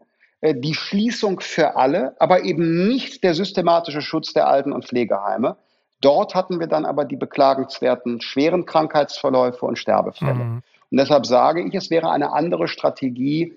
[0.53, 5.57] die Schließung für alle, aber eben nicht der systematische Schutz der Alten- und Pflegeheime
[6.05, 10.35] dort hatten wir dann aber die beklagenswerten schweren Krankheitsverläufe und Sterbefälle.
[10.35, 10.63] Mhm.
[10.91, 13.55] Und deshalb sage ich, es wäre eine andere Strategie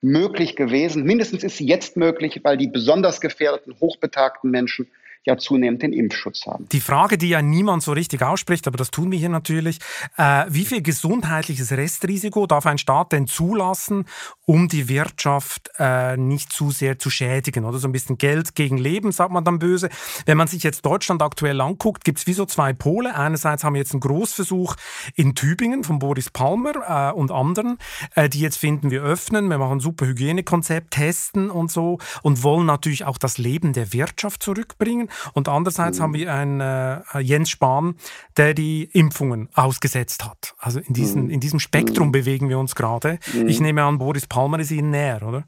[0.00, 1.04] möglich gewesen.
[1.04, 4.88] Mindestens ist sie jetzt möglich, weil die besonders gefährdeten, hochbetagten Menschen
[5.28, 6.66] ja zunehmend den Impfschutz haben.
[6.72, 9.78] Die Frage, die ja niemand so richtig ausspricht, aber das tun wir hier natürlich,
[10.16, 14.06] äh, wie viel gesundheitliches Restrisiko darf ein Staat denn zulassen,
[14.44, 17.64] um die Wirtschaft äh, nicht zu sehr zu schädigen?
[17.64, 19.90] Oder so ein bisschen Geld gegen Leben, sagt man dann böse.
[20.26, 23.14] Wenn man sich jetzt Deutschland aktuell anguckt, gibt es wie so zwei Pole.
[23.14, 24.74] Einerseits haben wir jetzt einen Großversuch
[25.14, 27.78] in Tübingen von Boris Palmer äh, und anderen,
[28.14, 32.42] äh, die jetzt finden, wir öffnen, wir machen ein super Hygienekonzept, testen und so und
[32.42, 35.10] wollen natürlich auch das Leben der Wirtschaft zurückbringen.
[35.32, 36.02] Und andererseits mhm.
[36.02, 37.96] haben wir einen äh, Jens Spahn,
[38.36, 40.54] der die Impfungen ausgesetzt hat.
[40.58, 41.30] Also in, diesen, mhm.
[41.30, 42.12] in diesem Spektrum mhm.
[42.12, 43.18] bewegen wir uns gerade.
[43.32, 43.48] Mhm.
[43.48, 45.44] Ich nehme an, Boris Palmer ist Ihnen näher, oder?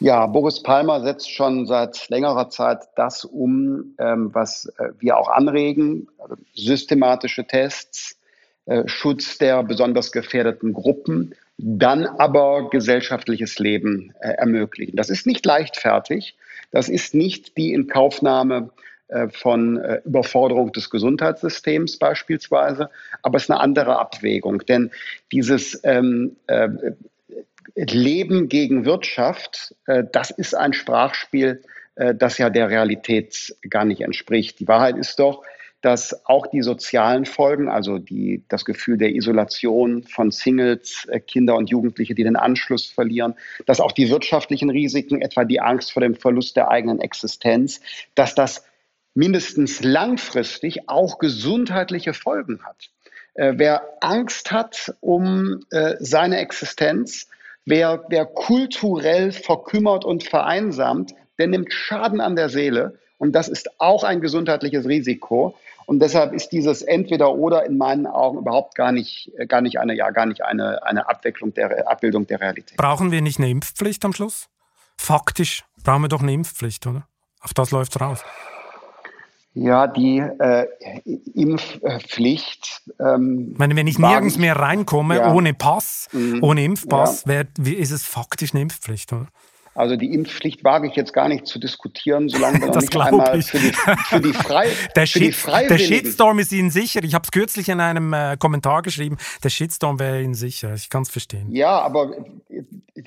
[0.00, 5.28] Ja, Boris Palmer setzt schon seit längerer Zeit das um, ähm, was äh, wir auch
[5.28, 6.08] anregen.
[6.18, 8.16] Also systematische Tests,
[8.64, 14.96] äh, Schutz der besonders gefährdeten Gruppen, dann aber gesellschaftliches Leben äh, ermöglichen.
[14.96, 16.34] Das ist nicht leichtfertig.
[16.70, 18.70] Das ist nicht die Inkaufnahme
[19.10, 22.90] äh, von äh, Überforderung des Gesundheitssystems beispielsweise,
[23.22, 24.64] aber es ist eine andere Abwägung.
[24.66, 24.92] Denn
[25.32, 26.68] dieses ähm, äh,
[27.74, 31.62] Leben gegen Wirtschaft, das ist ein Sprachspiel,
[31.94, 34.58] das ja der Realität gar nicht entspricht.
[34.58, 35.44] Die Wahrheit ist doch,
[35.80, 41.56] dass auch die sozialen Folgen, also die, das Gefühl der Isolation von Singles, äh, Kinder
[41.56, 43.34] und Jugendliche, die den Anschluss verlieren,
[43.66, 47.80] dass auch die wirtschaftlichen Risiken, etwa die Angst vor dem Verlust der eigenen Existenz,
[48.14, 48.64] dass das
[49.14, 52.90] mindestens langfristig auch gesundheitliche Folgen hat.
[53.34, 57.28] Äh, wer Angst hat um äh, seine Existenz,
[57.64, 62.98] wer, wer kulturell verkümmert und vereinsamt, der nimmt Schaden an der Seele.
[63.18, 65.54] Und das ist auch ein gesundheitliches Risiko.
[65.90, 69.92] Und deshalb ist dieses Entweder-Oder in meinen Augen überhaupt gar nicht, äh, gar nicht eine,
[69.92, 72.76] ja, gar nicht eine, eine Abwicklung der, Abbildung der Realität.
[72.76, 74.48] Brauchen wir nicht eine Impfpflicht am Schluss?
[74.96, 77.08] Faktisch brauchen wir doch eine Impfpflicht, oder?
[77.40, 78.24] Auf das läuft es raus.
[79.54, 80.68] Ja, die äh,
[81.34, 82.82] Impfpflicht.
[83.00, 85.34] Ähm, ich meine, wenn ich nirgends mehr reinkomme, ja.
[85.34, 86.38] ohne Pass, mhm.
[86.40, 87.42] ohne Impfpass, ja.
[87.58, 89.26] wär, ist es faktisch eine Impfpflicht, oder?
[89.74, 93.38] Also die Impfpflicht wage ich jetzt gar nicht zu diskutieren, solange wir noch nicht einmal
[93.38, 93.46] ich.
[93.46, 95.34] für die, für die, Frei, der, für die
[95.68, 97.02] Der Shitstorm ist Ihnen sicher.
[97.04, 99.16] Ich habe es kürzlich in einem äh, Kommentar geschrieben.
[99.44, 100.74] Der Shitstorm wäre Ihnen sicher.
[100.74, 101.52] Ich kann es verstehen.
[101.52, 102.12] Ja, aber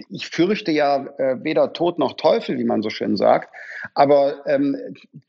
[0.09, 3.53] ich fürchte ja äh, weder Tod noch Teufel, wie man so schön sagt.
[3.93, 4.77] Aber ähm,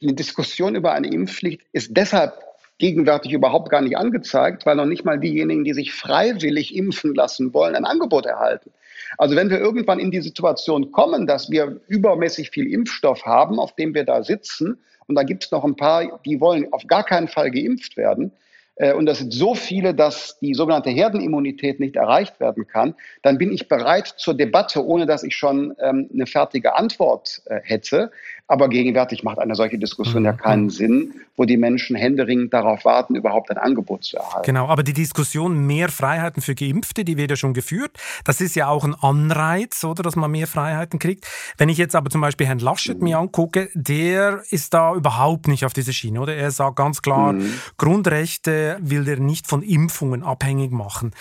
[0.00, 2.32] eine Diskussion über eine Impfpflicht ist deshalb
[2.78, 7.54] gegenwärtig überhaupt gar nicht angezeigt, weil noch nicht mal diejenigen, die sich freiwillig impfen lassen
[7.54, 8.70] wollen, ein Angebot erhalten.
[9.16, 13.74] Also wenn wir irgendwann in die Situation kommen, dass wir übermäßig viel Impfstoff haben, auf
[13.76, 17.04] dem wir da sitzen, und da gibt es noch ein paar, die wollen auf gar
[17.04, 18.32] keinen Fall geimpft werden,
[18.76, 23.38] äh, und das sind so viele, dass die sogenannte Herdenimmunität nicht erreicht werden kann, dann
[23.38, 28.10] bin ich bereit zur Debatte, ohne dass ich schon ähm, eine fertige Antwort äh, hätte.
[28.46, 30.26] Aber gegenwärtig macht eine solche Diskussion mhm.
[30.26, 34.44] ja keinen Sinn, wo die Menschen händeringend darauf warten, überhaupt ein Angebot zu erhalten.
[34.44, 37.92] Genau, aber die Diskussion mehr Freiheiten für Geimpfte, die wird ja schon geführt.
[38.24, 41.26] Das ist ja auch ein Anreiz, oder, dass man mehr Freiheiten kriegt.
[41.56, 43.04] Wenn ich jetzt aber zum Beispiel Herrn Laschet mhm.
[43.04, 46.36] mir angucke, der ist da überhaupt nicht auf dieser Schiene, oder?
[46.36, 47.50] Er sagt ganz klar, mhm.
[47.78, 51.12] Grundrechte will er nicht von Impfungen abhängig machen.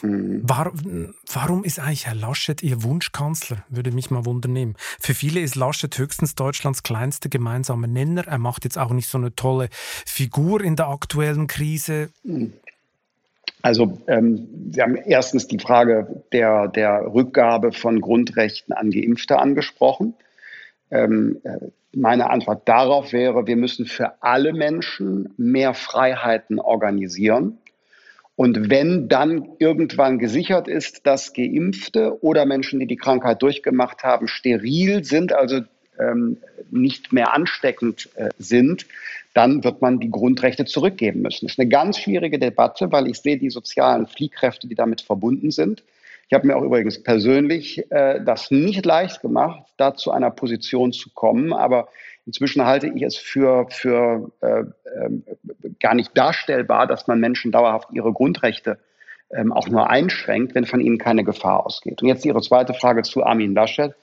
[0.00, 0.40] Mhm.
[0.44, 3.64] Warum, warum ist eigentlich Herr Laschet Ihr Wunschkanzler?
[3.68, 4.76] Würde mich mal wundern nehmen.
[4.98, 8.26] Für viele ist Laschet höchstens Deutschland Deutschlands kleinster gemeinsamer Nenner.
[8.28, 12.10] Er macht jetzt auch nicht so eine tolle Figur in der aktuellen Krise.
[13.62, 20.14] Also ähm, Sie haben erstens die Frage der, der Rückgabe von Grundrechten an Geimpfte angesprochen.
[20.90, 21.58] Ähm, äh,
[21.92, 27.58] meine Antwort darauf wäre, wir müssen für alle Menschen mehr Freiheiten organisieren.
[28.36, 34.28] Und wenn dann irgendwann gesichert ist, dass Geimpfte oder Menschen, die die Krankheit durchgemacht haben,
[34.28, 35.62] steril sind, also
[36.00, 36.38] ähm,
[36.70, 38.86] nicht mehr ansteckend äh, sind,
[39.34, 41.46] dann wird man die Grundrechte zurückgeben müssen.
[41.46, 45.50] Das ist eine ganz schwierige Debatte, weil ich sehe die sozialen Fliehkräfte, die damit verbunden
[45.50, 45.82] sind.
[46.28, 50.92] Ich habe mir auch übrigens persönlich äh, das nicht leicht gemacht, da zu einer Position
[50.92, 51.88] zu kommen, aber
[52.24, 55.10] inzwischen halte ich es für, für äh, äh,
[55.80, 58.78] gar nicht darstellbar, dass man Menschen dauerhaft ihre Grundrechte
[59.32, 62.02] ähm, auch nur einschränkt, wenn von ihnen keine Gefahr ausgeht.
[62.02, 63.94] Und jetzt Ihre zweite Frage zu Armin Laschet.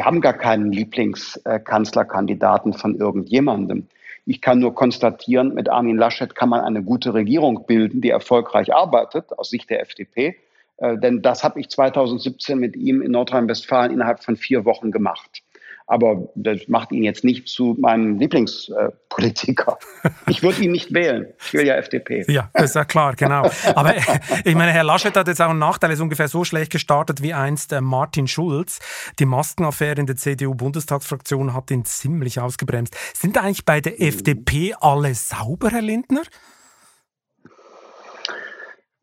[0.00, 3.86] Wir haben gar keinen Lieblingskanzlerkandidaten von irgendjemandem.
[4.24, 8.72] Ich kann nur konstatieren, mit Armin Laschet kann man eine gute Regierung bilden, die erfolgreich
[8.72, 10.38] arbeitet, aus Sicht der FDP.
[10.78, 15.42] Äh, denn das habe ich 2017 mit ihm in Nordrhein-Westfalen innerhalb von vier Wochen gemacht.
[15.90, 19.76] Aber das macht ihn jetzt nicht zu meinem Lieblingspolitiker.
[20.28, 21.26] ich würde ihn nicht wählen.
[21.44, 22.24] Ich will ja FDP.
[22.28, 23.50] Ja, das ist ja klar, genau.
[23.74, 23.96] Aber
[24.44, 27.22] ich meine, Herr Laschet hat jetzt auch einen Nachteil, er ist ungefähr so schlecht gestartet
[27.22, 28.78] wie einst äh, Martin Schulz.
[29.18, 32.96] Die Maskenaffäre in der CDU-Bundestagsfraktion hat ihn ziemlich ausgebremst.
[33.12, 36.22] Sind eigentlich bei der FDP alle sauber, Herr Lindner?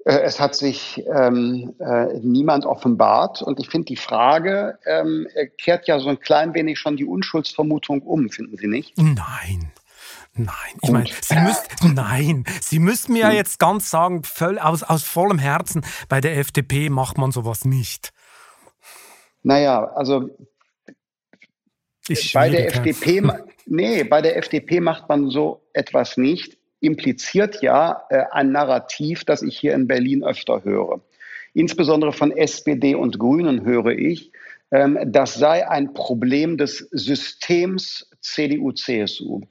[0.07, 3.41] Äh, es hat sich ähm, äh, niemand offenbart.
[3.41, 8.01] Und ich finde, die Frage ähm, kehrt ja so ein klein wenig schon die Unschuldsvermutung
[8.01, 8.97] um, finden Sie nicht?
[8.97, 9.71] Nein.
[10.39, 14.83] Nein, ich meine, Sie müssen, nein, Sie müssten mir ja jetzt ganz sagen, voll, aus,
[14.83, 18.13] aus vollem Herzen, bei der FDP macht man sowas nicht.
[19.41, 20.29] Naja, also
[22.33, 23.23] bei der FDP,
[23.65, 29.41] nee, bei der FDP macht man so etwas nicht impliziert ja äh, ein Narrativ, das
[29.41, 31.01] ich hier in Berlin öfter höre.
[31.53, 34.31] Insbesondere von SPD und Grünen höre ich,
[34.71, 39.41] ähm, das sei ein Problem des Systems CDU-CSU.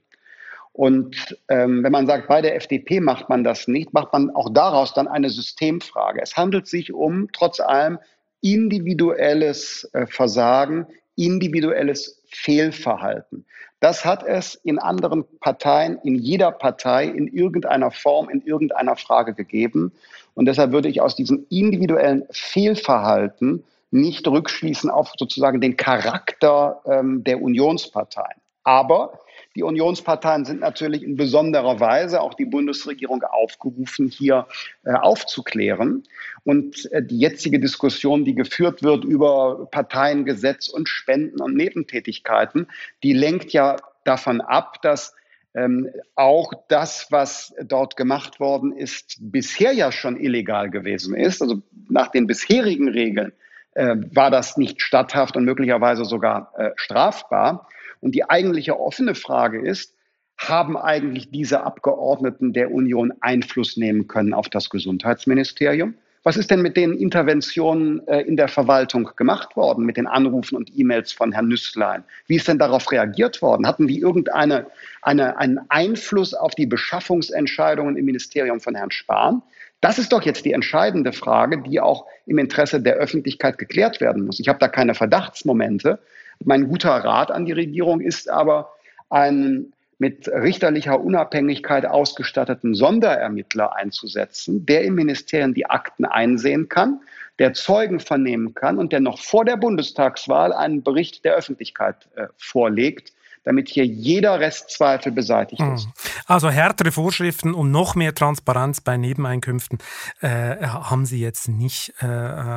[0.72, 4.50] Und ähm, wenn man sagt, bei der FDP macht man das nicht, macht man auch
[4.52, 6.20] daraus dann eine Systemfrage.
[6.22, 7.98] Es handelt sich um trotz allem
[8.42, 10.86] individuelles äh, Versagen,
[11.16, 13.44] individuelles Fehlverhalten.
[13.80, 19.34] Das hat es in anderen Parteien, in jeder Partei, in irgendeiner Form, in irgendeiner Frage
[19.34, 19.92] gegeben.
[20.34, 27.22] Und deshalb würde ich aus diesem individuellen Fehlverhalten nicht rückschließen auf sozusagen den Charakter ähm,
[27.24, 28.40] der Unionsparteien.
[28.64, 29.20] Aber
[29.56, 34.46] die Unionsparteien sind natürlich in besonderer Weise auch die Bundesregierung aufgerufen, hier
[34.84, 36.02] äh, aufzuklären.
[36.44, 42.68] Und äh, die jetzige Diskussion, die geführt wird über Parteiengesetz und Spenden und Nebentätigkeiten,
[43.02, 45.14] die lenkt ja davon ab, dass
[45.54, 51.40] ähm, auch das, was dort gemacht worden ist, bisher ja schon illegal gewesen ist.
[51.40, 53.32] Also nach den bisherigen Regeln
[53.72, 57.66] äh, war das nicht statthaft und möglicherweise sogar äh, strafbar.
[58.00, 59.94] Und die eigentliche offene Frage ist,
[60.38, 65.94] haben eigentlich diese Abgeordneten der Union Einfluss nehmen können auf das Gesundheitsministerium?
[66.26, 70.56] Was ist denn mit den Interventionen äh, in der Verwaltung gemacht worden, mit den Anrufen
[70.56, 72.02] und E-Mails von Herrn Nüßlein?
[72.26, 73.64] Wie ist denn darauf reagiert worden?
[73.64, 74.66] Hatten die irgendeinen
[75.02, 79.40] eine, einen Einfluss auf die Beschaffungsentscheidungen im Ministerium von Herrn Spahn?
[79.80, 84.26] Das ist doch jetzt die entscheidende Frage, die auch im Interesse der Öffentlichkeit geklärt werden
[84.26, 84.40] muss.
[84.40, 86.00] Ich habe da keine Verdachtsmomente,
[86.44, 88.72] mein guter Rat an die Regierung ist aber,
[89.08, 97.00] einen mit richterlicher Unabhängigkeit ausgestatteten Sonderermittler einzusetzen, der im Ministerium die Akten einsehen kann,
[97.38, 102.26] der Zeugen vernehmen kann und der noch vor der Bundestagswahl einen Bericht der Öffentlichkeit äh,
[102.36, 103.12] vorlegt,
[103.44, 105.74] damit hier jeder Restzweifel beseitigt hm.
[105.74, 105.88] ist.
[106.26, 109.78] Also härtere Vorschriften und noch mehr Transparenz bei Nebeneinkünften
[110.20, 112.06] äh, haben Sie jetzt nicht äh,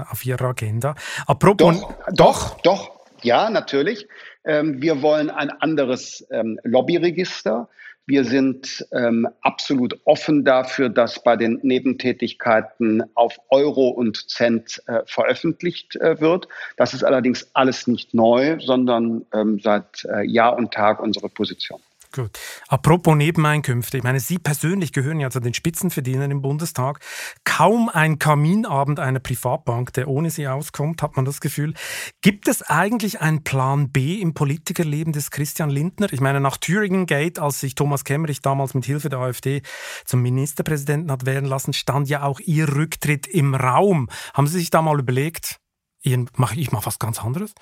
[0.10, 0.96] auf Ihrer Agenda.
[1.28, 4.08] Apropos doch, doch, doch, ja, natürlich.
[4.46, 7.70] Ähm, wir wollen ein anderes ähm, Lobbyregister.
[8.06, 15.02] Wir sind ähm, absolut offen dafür, dass bei den Nebentätigkeiten auf Euro und Cent äh,
[15.06, 16.48] veröffentlicht äh, wird.
[16.76, 21.80] Das ist allerdings alles nicht neu, sondern ähm, seit äh, Jahr und Tag unsere Position.
[22.12, 22.40] Gut.
[22.68, 23.98] Apropos Nebeneinkünfte.
[23.98, 27.02] Ich meine, Sie persönlich gehören ja zu den Spitzenverdienern im Bundestag.
[27.44, 31.76] Kaum ein Kaminabend einer Privatbank, der ohne Sie auskommt, hat man das Gefühl.
[32.22, 36.12] Gibt es eigentlich einen Plan B im Politikerleben des Christian Lindner?
[36.12, 39.62] Ich meine, nach Thüringen Gate, als sich Thomas Kemmerich damals mit Hilfe der AfD
[40.04, 44.10] zum Ministerpräsidenten hat werden lassen, stand ja auch Ihr Rücktritt im Raum.
[44.34, 45.60] Haben Sie sich da mal überlegt,
[46.02, 47.54] ich mache was ganz anderes?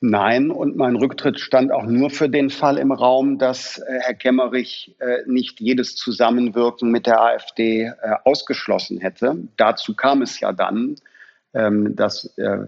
[0.00, 4.14] Nein, und mein Rücktritt stand auch nur für den Fall im Raum, dass äh, Herr
[4.14, 7.92] Kemmerich äh, nicht jedes Zusammenwirken mit der AfD äh,
[8.24, 9.36] ausgeschlossen hätte.
[9.56, 10.96] Dazu kam es ja dann,
[11.54, 12.66] ähm, dass äh,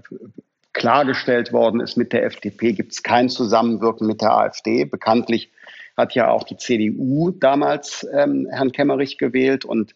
[0.72, 4.84] klargestellt worden ist, mit der FDP gibt es kein Zusammenwirken mit der AfD.
[4.86, 5.50] Bekanntlich
[5.98, 9.94] hat ja auch die CDU damals ähm, Herrn Kemmerich gewählt und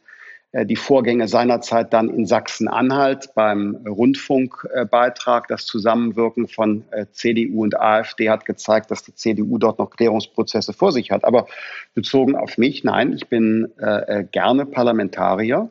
[0.53, 5.49] die Vorgänge seinerzeit dann in Sachsen-Anhalt beim Rundfunkbeitrag.
[5.49, 10.75] Das Zusammenwirken von äh, CDU und AfD hat gezeigt, dass die CDU dort noch Klärungsprozesse
[10.75, 11.25] vor sich hat.
[11.25, 11.47] Aber
[11.95, 15.71] bezogen auf mich, nein, ich bin äh, gerne Parlamentarier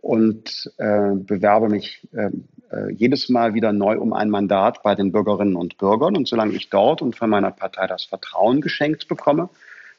[0.00, 2.06] und bewerbe mich
[2.92, 6.16] jedes Mal wieder neu um ein Mandat bei den Bürgerinnen und Bürgern.
[6.16, 9.50] Und solange ich dort und von meiner Partei das Vertrauen geschenkt bekomme,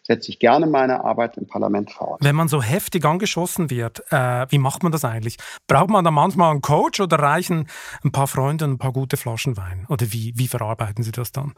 [0.09, 2.19] setze ich gerne meine Arbeit im Parlament fort.
[2.23, 5.37] Wenn man so heftig angeschossen wird, äh, wie macht man das eigentlich?
[5.67, 7.67] Braucht man da manchmal einen Coach oder reichen
[8.03, 9.85] ein paar Freunde und ein paar gute Flaschen Wein?
[9.87, 11.53] Oder wie, wie verarbeiten Sie das dann?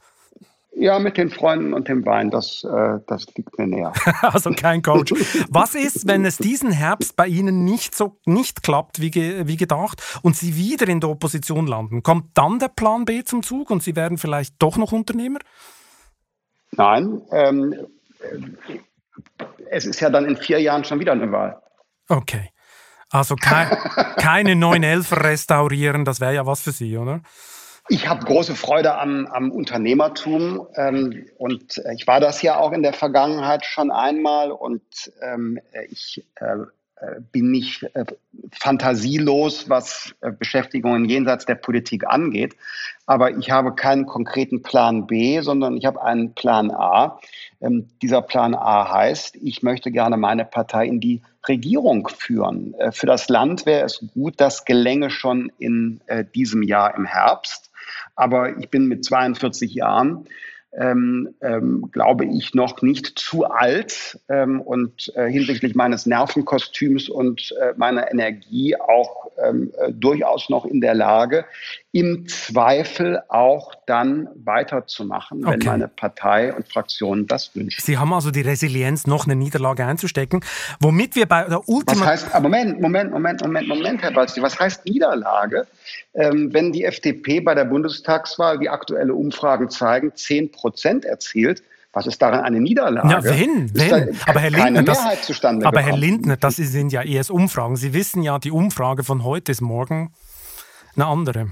[0.74, 3.94] Ja, mit den Freunden und dem Wein, das, äh, das liegt mir näher.
[4.22, 5.14] also kein Coach.
[5.50, 9.58] Was ist, wenn es diesen Herbst bei Ihnen nicht so nicht klappt wie, ge, wie
[9.58, 12.04] gedacht und Sie wieder in der Opposition landen?
[12.04, 15.40] Kommt dann der Plan B zum Zug und Sie werden vielleicht doch noch Unternehmer?
[16.72, 17.76] Nein, ähm,
[19.70, 21.62] es ist ja dann in vier Jahren schon wieder eine Wahl.
[22.08, 22.50] Okay.
[23.10, 23.70] Also kein,
[24.18, 27.22] keine 911 restaurieren, das wäre ja was für Sie, oder?
[27.90, 32.72] Ich habe große Freude am, am Unternehmertum ähm, und äh, ich war das ja auch
[32.72, 35.60] in der Vergangenheit schon einmal und ähm,
[35.90, 36.66] ich äh, äh
[37.32, 38.06] bin nicht äh,
[38.52, 42.56] fantasielos, was äh, Beschäftigungen jenseits der Politik angeht.
[43.06, 47.20] Aber ich habe keinen konkreten Plan B, sondern ich habe einen Plan A.
[47.60, 52.76] Ähm, dieser Plan A heißt, ich möchte gerne meine Partei in die Regierung führen.
[52.76, 57.06] Äh, für das Land wäre es gut, das gelänge schon in äh, diesem Jahr im
[57.06, 57.72] Herbst.
[58.16, 60.28] Aber ich bin mit 42 Jahren
[60.74, 67.54] ähm, ähm, glaube ich, noch nicht zu alt ähm, und äh, hinsichtlich meines Nervenkostüms und
[67.60, 71.46] äh, meiner Energie auch ähm, äh, durchaus noch in der Lage,
[71.94, 75.58] im Zweifel auch dann weiterzumachen, okay.
[75.60, 77.82] wenn meine Partei und Fraktion das wünschen.
[77.84, 80.40] Sie haben also die Resilienz, noch eine Niederlage einzustecken,
[80.80, 82.02] womit wir bei der Ultima...
[82.02, 85.68] Was heißt, ah, Moment, Moment, Moment, Moment, Moment, Herr Balzi, was heißt Niederlage?
[86.14, 91.62] Ähm, wenn die FDP bei der Bundestagswahl, wie aktuelle Umfragen zeigen, 10 Prozent erzielt,
[91.92, 93.10] was ist daran eine Niederlage?
[93.10, 94.18] Ja, wenn, wenn.
[94.26, 97.76] Aber Herr Lindner, das, aber Herr Lindner, das sind ja erst Umfragen.
[97.76, 100.14] Sie wissen ja, die Umfrage von heute ist morgen
[100.96, 101.48] eine andere.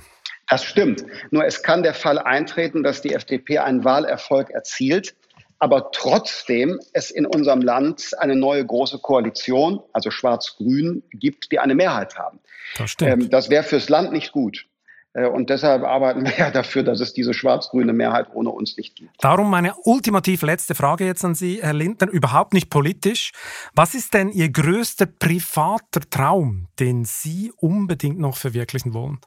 [0.49, 1.05] Das stimmt.
[1.31, 5.15] Nur es kann der Fall eintreten, dass die FDP einen Wahlerfolg erzielt,
[5.59, 11.75] aber trotzdem es in unserem Land eine neue große Koalition, also Schwarz-Grün, gibt, die eine
[11.75, 12.39] Mehrheit haben.
[12.77, 12.95] Das.
[13.01, 14.65] Ähm, das wäre fürs Land nicht gut.
[15.13, 18.95] Äh, und deshalb arbeiten wir ja dafür, dass es diese schwarz-grüne Mehrheit ohne uns nicht
[18.95, 19.11] gibt.
[19.19, 23.31] Darum meine ultimativ letzte Frage jetzt an Sie, Herr Lindner, überhaupt nicht politisch.
[23.75, 29.19] Was ist denn Ihr größter privater Traum, den Sie unbedingt noch verwirklichen wollen?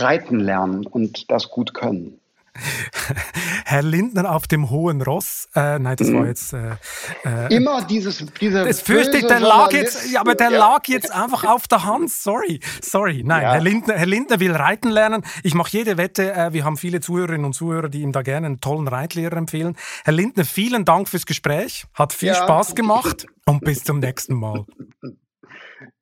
[0.00, 2.18] Reiten lernen und das gut können.
[3.64, 5.48] Herr Lindner auf dem hohen Ross.
[5.54, 6.26] Äh, nein, das war mhm.
[6.26, 6.52] jetzt.
[6.52, 6.76] Äh,
[7.24, 8.24] äh, Immer dieses.
[8.40, 10.58] Diese das fürchte ich, der lag jetzt, ja, aber der ja.
[10.58, 12.10] lag jetzt einfach auf der Hand.
[12.10, 13.22] Sorry, sorry.
[13.24, 13.52] Nein, ja.
[13.54, 15.22] Herr, Lindner, Herr Lindner will reiten lernen.
[15.42, 16.32] Ich mache jede Wette.
[16.34, 19.76] Äh, wir haben viele Zuhörerinnen und Zuhörer, die ihm da gerne einen tollen Reitlehrer empfehlen.
[20.04, 21.86] Herr Lindner, vielen Dank fürs Gespräch.
[21.94, 22.34] Hat viel.
[22.34, 24.66] Spaß gemacht und bis zum nächsten Mal.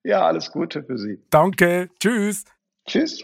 [0.03, 1.19] Ja, alles Gute für Sie.
[1.29, 1.91] Danke.
[1.99, 2.45] Tschüss.
[2.87, 3.23] Tschüss.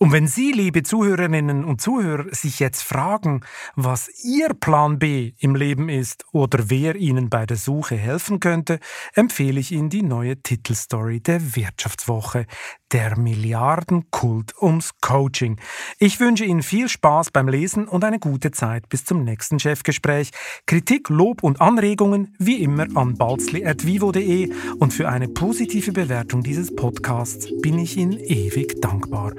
[0.00, 3.40] Und wenn Sie, liebe Zuhörerinnen und Zuhörer, sich jetzt fragen,
[3.74, 8.78] was Ihr Plan B im Leben ist oder wer Ihnen bei der Suche helfen könnte,
[9.14, 12.46] empfehle ich Ihnen die neue Titelstory der Wirtschaftswoche,
[12.92, 15.58] der Milliardenkult ums Coaching.
[15.98, 20.30] Ich wünsche Ihnen viel Spaß beim Lesen und eine gute Zeit bis zum nächsten Chefgespräch.
[20.66, 27.48] Kritik, Lob und Anregungen wie immer an balzli.vivo.de und für eine positive Bewertung dieses Podcasts
[27.62, 29.32] bin ich Ihnen ewig dankbar.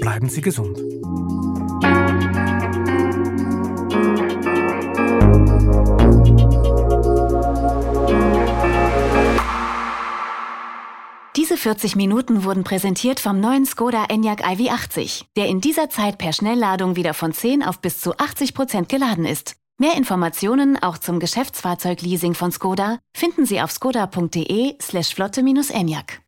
[0.00, 0.78] Bleiben Sie gesund.
[11.36, 16.32] Diese 40 Minuten wurden präsentiert vom neuen Skoda Enyaq iV80, der in dieser Zeit per
[16.32, 19.56] Schnellladung wieder von 10 auf bis zu 80 Prozent geladen ist.
[19.76, 26.25] Mehr Informationen auch zum Geschäftsfahrzeugleasing von Skoda finden Sie auf skoda.de slash flotte-enyaq.